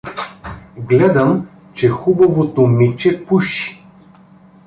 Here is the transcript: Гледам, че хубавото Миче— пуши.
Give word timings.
Гледам, 0.77 1.47
че 1.73 1.89
хубавото 1.89 2.61
Миче— 2.67 3.25
пуши. 3.25 3.85